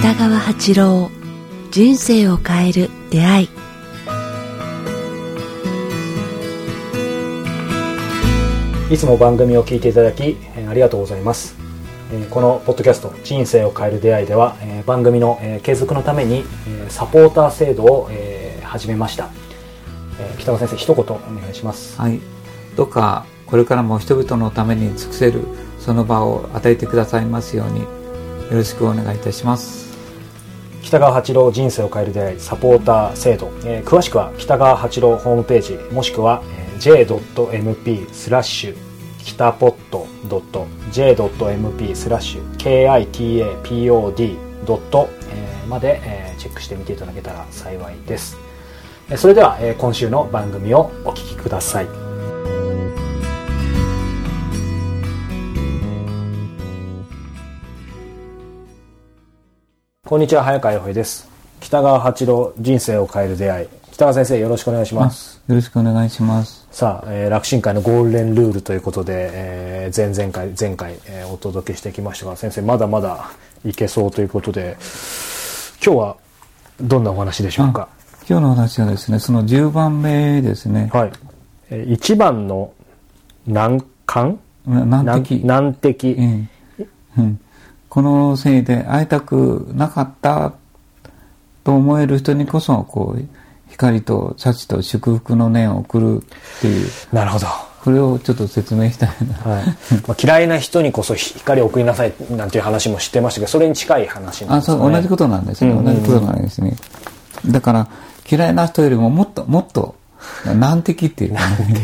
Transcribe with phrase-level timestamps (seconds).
[0.00, 1.10] 北川八郎
[1.70, 3.48] 人生を変える出会い。
[8.90, 11.56] いつも番組を聞いていただきありがとうございます。
[12.30, 14.56] このポッドキャスト「人生を変える出会い」では
[14.86, 16.42] 番組の継続のために
[16.88, 18.08] サポーター制度を
[18.62, 19.28] 始めました。
[20.20, 22.00] えー北川先生一言お願いします。
[22.00, 22.20] はい、
[22.76, 25.42] どうかこれからも人々のために尽くせる
[25.78, 27.86] その場を与えてくださいますようによ
[28.52, 29.88] ろしくお願いいたします。
[30.82, 38.76] 北川八郎人生を変える出会いサポーター制度、えー詳しくは北川八郎ホームページもしくは、えー j.mp スラッシュ
[39.24, 40.06] 北ポット
[40.92, 44.86] .j.mp スラッシュ kitapod
[45.68, 48.36] まで、えーチェックしてみていただけたら幸いです。
[48.40, 48.47] えー
[49.16, 51.86] それでは、えー今週の番組をお聞きください。
[60.06, 61.28] こんにちは早川洋平です。
[61.60, 63.68] 北川八郎人生を変える出会い。
[63.92, 65.42] 北川先生よろしくお願いします。
[65.48, 66.66] よろしくお願いします。
[66.70, 73.30] さあ、えー楽神会のゴールデンルールということで、えー前々回前回、えーお届けしてきましたが先生まだまだ
[73.64, 74.76] いけそうということで
[75.84, 76.16] 今日は
[76.80, 77.88] どんなお話でしょうか？
[78.28, 81.12] 今日の話はですねその10番目ですね、はい、
[81.70, 82.72] えー一番の
[83.46, 84.38] 難関？
[84.66, 85.44] な難敵。
[85.44, 86.86] 難敵、ええ。
[87.18, 87.40] うん、
[87.88, 90.52] このせいで会いたくなかった
[91.64, 93.24] と思える人にこそこう
[93.70, 96.88] 光と幸と祝福の念を送るっていう。
[97.12, 97.46] なるほど。
[97.82, 99.34] これをちょっと説明したいな。
[99.52, 99.64] はい。
[100.06, 105.94] まあ、嫌いな人にこそ光を送りなさいなんていう話も知ってましたけどそれに近い話なんあですよねそう同じことなんですね、うんうんうん。
[105.94, 106.76] 同じことなんですね。
[107.46, 107.88] だから
[108.30, 109.94] 嫌いな人よりももっともっと
[110.44, 111.36] 難敵っていう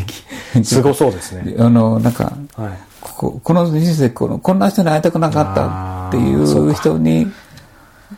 [0.63, 1.55] すごそうですね。
[1.57, 2.71] あのなんかはい。
[3.01, 7.31] こここの人生このこんな人に会いたくなかったっていう人に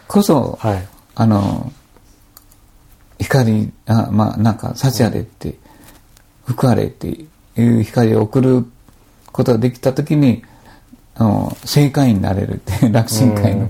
[0.08, 0.88] こそはい。
[1.16, 1.72] あの
[3.20, 5.56] 光あまあなんか幸あれって、
[6.46, 7.28] 福あれってい
[7.58, 8.66] う光を送る
[9.32, 10.44] ことができた時に
[11.16, 13.70] あの正解になれるって楽神会の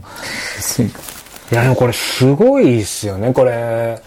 [0.59, 1.01] 正解。
[1.49, 3.33] いやでもこれすごいですよね。
[3.33, 4.01] これ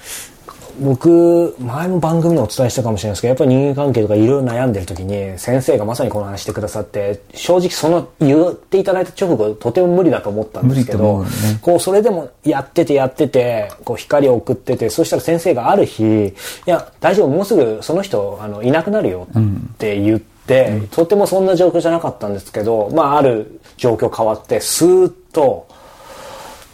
[0.81, 11.31] 僕前も番組でお伝えしたかもしれないですけどやっぱり人間関係とかいろいろ悩んでる時に先生がまさにこの話してくださって正直その言っていただいた直後とても無理だと思ったんですけど、うね。
[11.63, 16.33] こうそれでもやっててやっててこう光を送っててそしたら先生がある日「い
[16.67, 25.69] や大丈夫もうすぐその人あのいなくなるよ」って言って、とてもそんな状況じゃなかったんですけど、まあ、ある状況変わってスーッと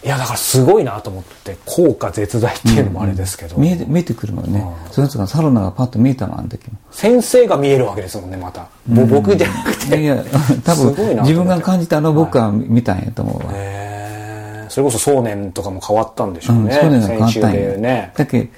[0.07, 4.65] いやだからすごいなと思って効果絶大っていうのもあれですけど、見えて見えてくるのね。
[4.93, 6.79] その人がサロナがパッと見えたのあの時も。
[6.93, 10.01] 先生が見えるわけですもんねまた、ぼ僕じゃなくて。
[10.01, 10.25] いや
[10.65, 14.71] 多分自分が感じたのを僕は見たんやと思うわ、へー。
[14.71, 17.51] それこそ想念とかも変わったんでしょううん、ね、そういうのが変わったんや。
[17.53, 18.13] でね。
[18.17, 18.49] だけ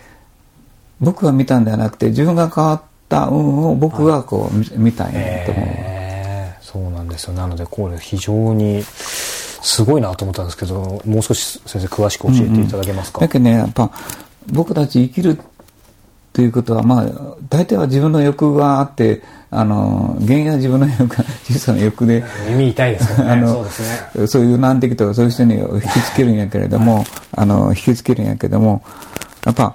[1.01, 5.67] 僕が見たんではなくて自分が変わった運を僕がこう見見たんやと思う、
[6.61, 7.33] そうなんですよ。
[7.33, 8.83] なのでこれ非常に
[9.63, 13.91] すごいなと思ったんですけどもう少し先生詳しく教えていただけますか、だけどねやっぱ
[14.53, 15.39] 僕たち生きる
[16.33, 23.31] ということはまあ大体は自分の欲があってあの原因は自分の欲が小さな欲で耳痛いですよね。
[23.33, 23.83] あのそうです
[24.15, 24.27] ね。
[24.27, 27.05] そういう難敵とかそういう人に引きつけるんやけれども、
[27.35, 28.83] あの、引きつけるんやけども、
[29.45, 29.75] やっぱ、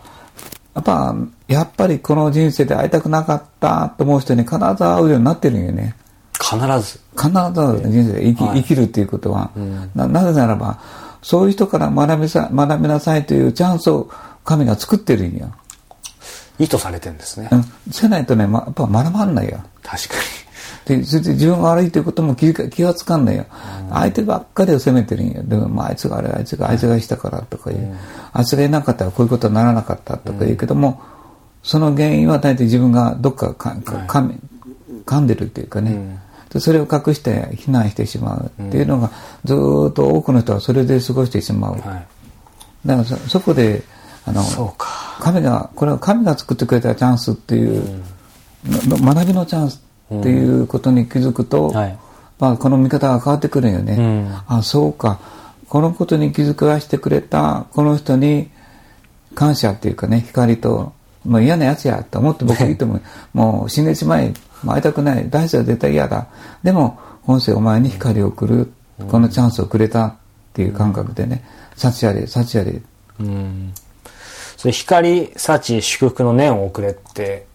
[0.76, 1.16] やっぱ、
[1.48, 5.96] やっぱりこの人生で会いたくなかったと思う人に必ず会うようになってるんよね。
[6.44, 9.52] 必ず必ず人生で生き,、はい生きるっていうことは、
[9.96, 10.08] な。
[10.08, 10.80] なぜならば、
[11.22, 14.09] そういう人から学びさ学びなさいというチャンスを
[14.44, 15.52] 神が作ってるんよ。
[16.59, 17.64] 意図されてるんですね、うん。
[17.92, 19.59] せないとね、ま、やっぱ学ばんないよ。
[19.82, 20.16] 確か
[20.86, 23.46] で、それで自分が悪いということも気気がつかんないよ。
[23.90, 25.42] 相手ばっかりを責めてるんよ。
[25.44, 27.98] でも、まあ、あいつがあれ、あいつが、あいつがしたからとかいう。
[28.34, 31.02] あいつがいなかったらこういうことにならなかったとか言うけども、
[31.64, 34.40] その原因は大体自分がどっかかか噛み
[35.06, 36.20] 噛んでるっていうかね。
[36.53, 39.11] でそれを隠して非難してしまうっていうのが、
[39.44, 41.76] ずーっと多くの人はそれで過ごしてしまう。
[41.76, 42.08] に、はい、
[42.85, 43.84] だからそそこで、
[44.26, 44.41] あの、
[45.20, 48.03] 神が、これは神が作ってくれたチャンスっていう、
[48.66, 49.84] の学びのチャンス
[50.14, 51.97] っていうことに気づくと、はい
[52.40, 53.96] まあ、この見方が変わってくるよね。
[53.97, 55.20] うんあ、そうか。
[55.70, 58.50] このことに気づかしてくれた、この人に
[59.34, 60.94] 感謝っていうかね、光と、
[61.26, 63.02] もう嫌なやつやと思って僕いいと思う。
[63.34, 64.34] もう死んでしまえ。
[64.72, 65.30] 会いたくない。
[65.30, 66.28] 大事は絶対嫌だ。
[66.64, 68.72] でも、本性お前に光を送る。
[69.10, 70.14] このチャンスをくれたっ
[70.54, 71.44] ていう感覚でね、
[71.76, 72.82] 幸あれ、幸あれ。
[73.20, 73.74] うん
[74.56, 77.46] それ光幸祝福の念を送れって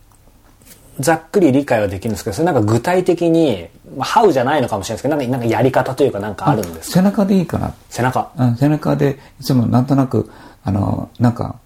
[1.00, 3.66] ざっくり理解はできるんですけどそれなんか具体的に、
[3.96, 6.94] まあ、ハウじゃないのかもしれないですけどなんかなんかやり方というかなんかあるんですか？
[6.96, 7.72] 背中でいいかな。
[7.88, 10.30] 背中うん、背中でいつもなんとなく、
[10.64, 11.56] あの、なんか、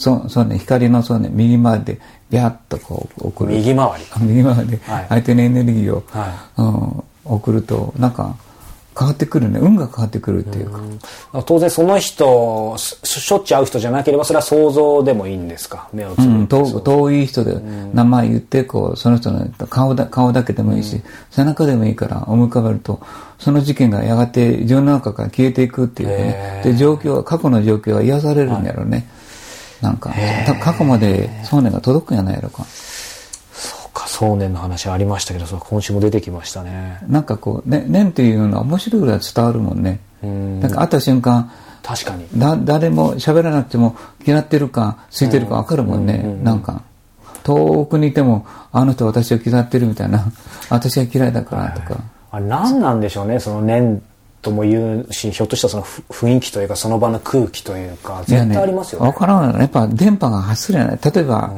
[0.00, 2.00] そう、そうね、光のそうね、右回りで、
[2.30, 3.52] ビャッとこう送る。
[3.52, 8.34] 右回りあ右回りではい、相手のエネルギーを、はうん、送ると、なんか、
[8.98, 9.60] 変わってくるね。
[9.60, 11.42] 運が変わってくるっていうか。
[11.46, 15.88] 当然その人ししょっちゅう会う人じゃなければそれは想像でもいいんですか？
[15.92, 17.54] 目をつうん、ぶって、遠遠い人で
[17.94, 21.00] 名前言って、こう、その人の顔だ顔だけでもいいし、
[21.30, 23.00] 背中でもいいから思い浮かべると、
[23.38, 26.60] その事件がやがて自分の中から消えていくっていうかね。
[26.64, 29.06] で、状況は、過去の状況は癒されるんやろうね。
[29.80, 30.12] なんか、
[30.46, 32.64] た過去まで想念が届くんやないやろか。
[33.52, 36.98] そうか想念の話ありましたけどそれ今週も出てきましたね。
[37.08, 40.00] なんかこう、ね、念っていうのは面白いぐらい伝わるもんね。
[40.26, 40.60] ん。
[40.60, 41.50] なんか会った瞬間、
[41.82, 42.26] 確かに。
[42.36, 46.82] だ誰も喋らなくても嫌ってるか空いてるか分かるもんね、なんか
[47.42, 50.26] 遠くにいてもあの人私を嫌ってるみたいな。
[50.68, 52.00] 私は嫌いだからとか、
[52.30, 54.02] あれ何なんでしょうねその念
[54.42, 59.10] とも言うしひょっとしたらそのふ雰囲気というかその場の空気というか絶対ありますよね。
[59.10, 60.98] 分からないやっぱ電波が発するやない。
[61.02, 61.52] 例えば、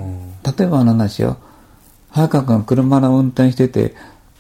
[0.59, 1.37] 例えばの話よ。
[2.11, 3.95] 早川君が車の運転してて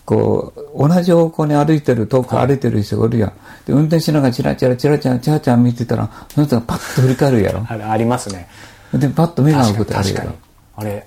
[0.05, 3.33] こう同じ方向に歩いてる遠く歩いてる人がおるやん、
[3.67, 8.49] で運転しながらチラチラチラチラチラチラ見てたらその人がパッと振り返るやろありますね
[8.93, 10.33] でパッと目が合うことあるやろ
[10.77, 11.06] あれ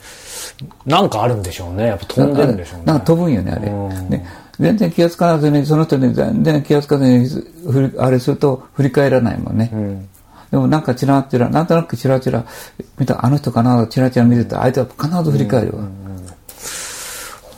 [0.86, 1.88] なんかあるんでしょうね。
[1.88, 2.86] やっぱ飛んでるんでしょうね。
[2.86, 3.68] なんか飛ぶんよね、あれ。
[3.68, 4.10] うん。
[4.10, 4.24] で
[4.60, 7.28] 全然気がつかずに、その人に全然気がつかずに、
[7.98, 9.66] あれすると振り返らないもんね。
[9.66, 10.08] ん。
[10.52, 12.46] でもなんかチラチラ、なんとなくチラチラ
[12.98, 15.84] 見た、あの人かな、チラチラ見てたら、相手は必ず振り返るわ。
[15.84, 15.90] 面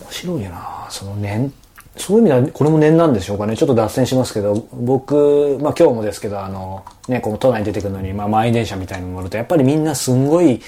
[0.09, 1.53] 白いよなその念
[1.97, 3.57] そういう意味ではこれも念なんでしょうかね。
[3.57, 10.61] ちょっと脱線しますけど僕、まあ、今日もですけどあの、ね、この都内に出てくるのに、まあ、満員電車みたいに乗るとやっぱりみんなすんごい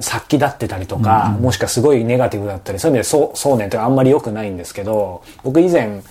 [0.00, 6.02] 殺気立ってたりとか、もしくはすごいネガティブだったりそういう意味でそう想念ってあんまり良くないんですけど僕以前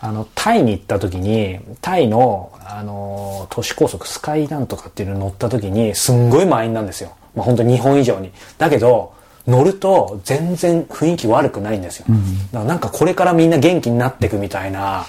[0.00, 8.32] あのタイに行った時にタイのあの都市高速スカイなんとかっていうのに乗った時にすんごい満員なんですよ、まあ、本当に日本以上に。
[8.58, 9.14] だけど
[9.46, 12.18] 乗ると全然雰囲気悪くないんですよ、だか
[12.60, 15.04] らなんかこれからみんな元気になっていくみたいな。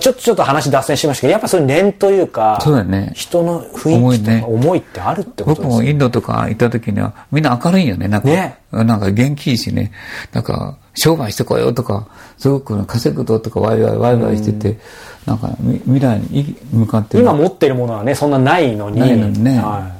[0.00, 3.12] ちょっとちょっと話脱線しましたけどやっぱそういう念というかそうだね。
[3.14, 8.08] 人の雰囲気とか思いってあるってこと僕ですよもインドとか行った時には、みんな明るいんよね。
[8.08, 8.58] なんか、ね。
[8.70, 9.92] なんか元気いいしね。
[10.32, 12.08] なんか、商売してこようとか、
[12.38, 14.78] すごく稼ぐぞとかワイワイワイワイしてて、
[15.26, 17.22] なんかみ未来に向かってる。
[17.22, 18.98] 今持ってるものはねそんなないのに。
[18.98, 19.58] ないのにね。
[19.58, 19.90] は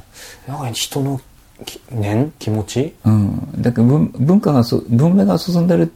[0.48, 1.31] い、なんか人のき
[1.90, 2.32] 念？
[2.38, 2.94] 気持ち？
[3.04, 3.62] うん。
[3.62, 5.92] だけど文文化がそ、文明が進んでる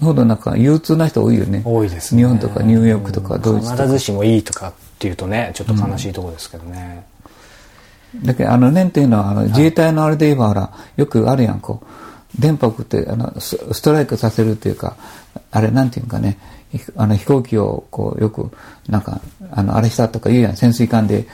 [0.00, 1.62] ほどなんか憂鬱な人多いよね。
[1.64, 2.22] 多いですね。
[2.22, 3.82] 日本とかニューヨークとかドイツとか。
[3.82, 7.04] 必ずしもいいとかっていうとねちょっと悲しいところですけどね、
[8.22, 11.86] だけどあの念っていうのはあの自衛隊のあれで言えばほらよくあるやんこう。
[12.38, 14.96] 電波送ってあのスストライクさせるっていうか
[15.50, 16.38] あれなんていうかね
[16.70, 18.52] ひあの飛行機をこうよく
[18.88, 19.20] なんか
[19.50, 21.26] あのあれしたとか言うやん潜水艦で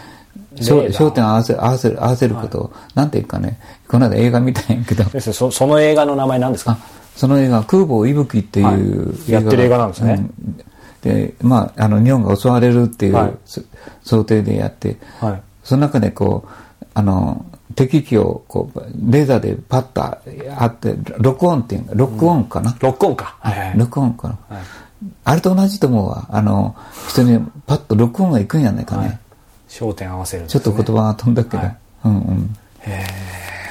[0.57, 2.61] 焦点を合わせ合わせる合わせること。
[2.61, 3.61] を、なんていうかね。
[3.89, 5.05] この間映画見たんやけど。
[5.05, 6.73] ですねそその映画の名前何ですか？
[6.73, 6.79] あ
[7.15, 9.33] その映画空母いぶきっていう、はい。
[9.33, 10.15] やってる映画なんですね。
[10.15, 10.61] うん。
[11.03, 13.35] でまああの日本が襲われるっていう、はい。
[13.45, 13.61] そ
[14.03, 15.43] 想定でやって、はい。
[15.63, 17.45] その中でこうあの
[17.75, 18.81] 敵機をこう
[19.11, 23.79] レーザーでパッとあって録音っていうのロックオンかな、ロックオンか、はいはい。
[23.79, 24.65] 録音かな、はい。
[25.25, 26.27] あれと同じと思うわ。
[26.31, 26.75] あの
[27.09, 29.21] 人にパッと録音がいくんやないかね、
[29.77, 31.77] 焦点合わせるんですちょっと言葉が飛んだけど、はい。
[32.07, 32.57] うんうん。
[32.81, 33.05] へ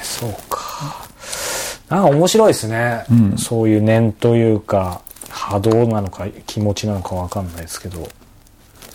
[0.04, 1.08] そうか。
[1.88, 3.04] なんか面白いですね、
[3.36, 8.08] そういう念というか波動なのか気持ちなのかわかんないですけど。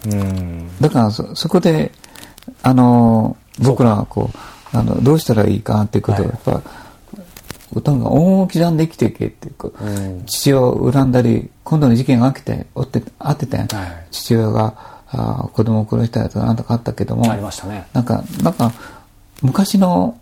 [0.05, 0.69] うん。
[0.79, 1.91] だからそそこで
[2.63, 6.33] あの僕らはこうあのどうしたらいいかっていうことをはい。
[6.33, 10.25] やっぱ、とにかく恩を刻んで生きていけっていうこう、うん。
[10.25, 14.07] 父親を恨んだり今度の事件が起きておってあってたやん、はい。
[14.11, 18.71] 父親があ子供を殺したやつがなんとかあったけどもありましたねなんかなんか
[19.41, 20.17] 昔の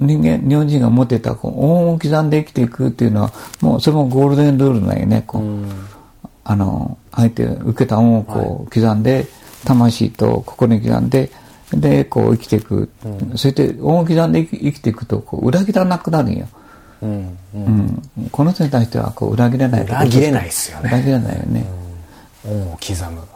[0.00, 5.88] 人間日本人が持ってたこう恩を刻んで生きていくっていうのはもうそれもゴールデンルールなんよねこう、うん
[6.44, 9.26] あの、相手、受けた恩をこう、刻んで、
[9.64, 11.30] 魂と心に刻んで、
[11.72, 12.90] で、こう生きていく。
[13.32, 16.46] そして、恩を刻んで生きていくと、こう、裏切らなくなるんよ。
[17.00, 17.64] うんうん
[18.16, 18.28] うん。
[18.30, 19.84] この人に対しては、こう、裏切れない。
[19.84, 21.64] 裏切れないですよね裏切れないよね。
[22.46, 23.26] 恩を刻む、うん、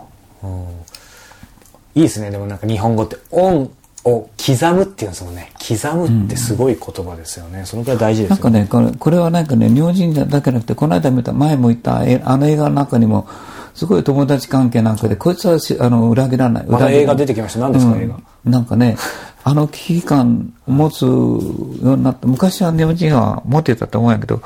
[1.94, 2.30] いいですね。
[2.30, 3.70] でもなんか日本語って恩
[4.04, 5.52] を刻むっていうんですもんね。
[5.58, 13.26] 刻むってすごい言葉ですよね、そのくらい大事ですよなんかね、これこれはなんかね、日本人だけじゃなくて、この間見た、前も言ったえあの映画の中にも、
[13.74, 16.66] すごい友達関係なんかで、こいつはしあの裏切らない。
[16.66, 17.02] また裏切らない。
[17.02, 17.60] 映画出てきました。
[17.60, 18.02] 何ですかうん。
[18.02, 18.20] 映画？
[18.44, 18.96] なんかね、
[19.44, 24.40] あの危機感を持つようになって、昔は日本人は持ってたと思うんやけど、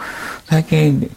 [0.47, 1.15] 最近、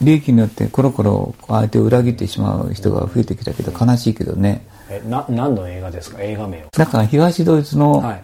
[0.00, 4.66] 利益によってコロコロ相手を裏切ってしまう人が増えてきたけど悲しいけどね。
[4.88, 6.20] えな何の映画ですか？
[6.22, 8.22] 映画名をだから東ドイツの,、はい。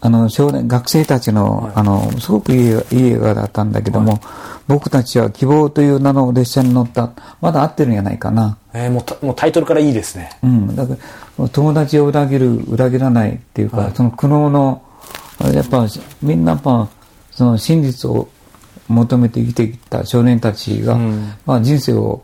[0.00, 1.72] あの少年学生たちの,、はい。
[1.76, 4.20] あのすごくいい映画いい映画だったんだけども、
[4.66, 7.12] 僕たちは希望という名の列車に乗った。
[7.40, 8.58] まだ合ってるんじゃないかな。
[8.72, 10.30] えーもうたもうタイトルからいいですね。
[10.42, 10.96] うん、だか
[11.38, 13.92] ら友達を裏切る裏切らないっていうか、はい。
[13.94, 14.82] その苦悩の
[15.54, 15.86] やっぱ
[16.22, 16.88] みんなやっぱ
[17.30, 18.28] その真実を
[18.88, 21.32] 求めて生きてきた少年たちが、うん。
[21.46, 22.22] まあ、人生を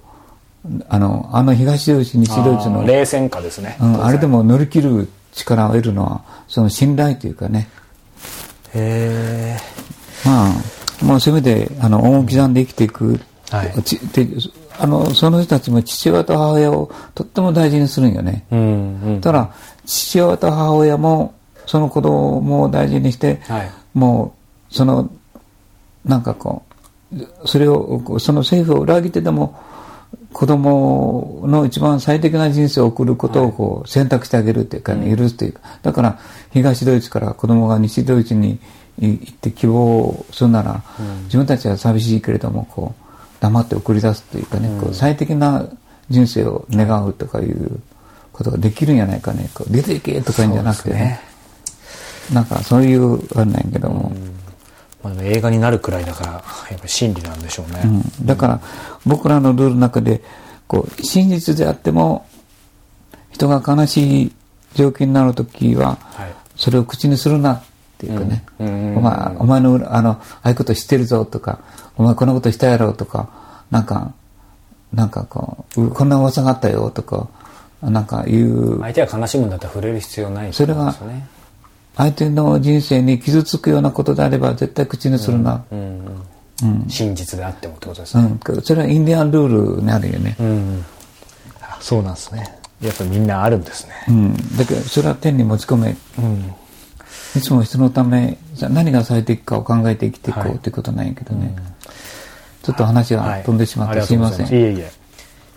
[0.88, 7.68] あのあの東ドイツ西ドイツの冷戦下ですね、うん、あれでも乗り切る力を得るのはその信頼というかね。
[8.74, 9.56] へ
[10.24, 13.72] まあもうせめてあの恩を刻んで生きていく、はい。
[14.78, 19.20] あのその人たちも父親と母親をとっても大事にするんよね、えうんうん。
[19.20, 19.54] ただ
[19.84, 21.34] 父親と母親も
[21.66, 23.70] その子供を大事にして、はい。
[23.92, 24.34] も
[24.70, 25.10] うその
[26.04, 26.62] なんかこ
[27.12, 29.58] うそれをその政府を裏切ってでも
[30.32, 35.60] 子供の一番最適な人生を送ることをこう選択してあげるっていうかね、許すというか。
[35.82, 36.18] だから
[36.52, 38.58] 東ドイツから子供が西ドイツに
[38.98, 40.82] 行って希望をするなら、
[41.24, 43.04] 自分たちは寂しいけれどもこう
[43.40, 45.66] 黙って送り出すというかね、こう最適な
[46.10, 47.80] 人生を願うとかいう
[48.32, 49.50] ことができるんじゃないかね。
[49.54, 51.20] こう出ていけとかいうんじゃなくてね。
[52.32, 54.12] なんかそういうあれなんやけども、
[55.04, 56.42] まあ、映画になるくらいだからやっ
[56.78, 58.60] ぱり真理なんでしょうね、うん、だから
[59.06, 60.22] 僕らのルールの中で
[60.66, 62.26] こう真実であっても
[63.30, 64.32] 人が悲しい
[64.74, 66.34] 状況になるときははい。
[66.56, 67.64] それを口にするなっ
[67.98, 68.64] ていうかね、お
[69.00, 71.60] 前お前の裏あのああいうこと知ってるぞとか
[71.96, 73.30] お前こんなことしたやろとか
[73.70, 74.12] なんか
[74.92, 77.28] なんかこううこんな噂があったよとか
[77.82, 78.80] なんかいう。
[78.80, 81.33] 相手が悲しむんだったら触れる必要ないそれはってことですよね
[81.96, 85.78] 相手の人生に傷つくようなことであれば絶対口にするな、うん。
[85.78, 86.26] うん。
[86.62, 86.88] うん。
[86.88, 90.84] 真実であってもってことですね、うん、それはインディアンルールにあるよね、うん。
[91.80, 92.58] そうなんですね。
[92.80, 93.94] やっぱみんなあるんですね。
[94.08, 95.96] うん、だけどそれは天に持ち込め。
[96.18, 96.54] うん。
[97.36, 101.54] いつも人のためじゃあ何が最適かを考えて生きていこはいうということなんやけどね、
[102.62, 104.06] ちょっと話が飛んでしまって、はい。
[104.06, 104.46] すいません。
[104.46, 104.92] いえいえ。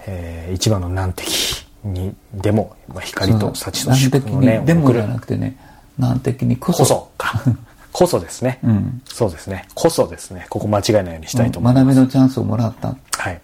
[0.08, 5.58] えー一番の難敵にでも、まあ、光と幸と難祝敵のねにでもじゃなくてね
[5.98, 7.44] 難敵にこそこそか
[7.92, 13.42] こそですね、うんそうですねこそですねここ間違えないようにしたいと思います、学びのチャンスをもらったはい。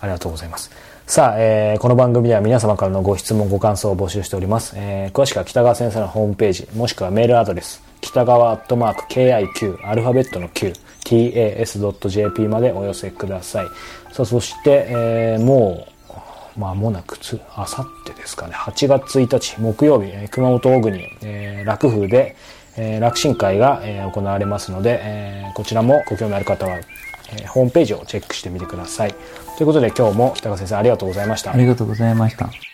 [0.00, 0.70] ありがとうございます。
[1.06, 4.74] さあ、えーこの番組では皆様からのご質問、ご感想を募集しております。
[4.76, 10.72] えー詳しくは北川先生のホームページ、もしくはメールアドレス、北川アットマーク KIQ、アルファベットの Q、
[11.04, 13.66] tas.jp までお寄せください。
[14.12, 15.91] さあ、そして、えーもう、
[16.56, 22.36] まもなくつ、あさってですかね、8月1日木曜日、え熊本大国、えー楽風で、
[22.76, 26.78] えー楽神会が、えー行われますので、えーこちらもご興味ある方は、
[27.36, 29.14] えホームページをチェックしてみてください。
[29.56, 31.56] ということで今日も北川先生ありがとうございましたあ。
[31.56, 32.71] りがとうございました